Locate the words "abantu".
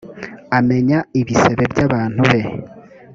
1.87-2.21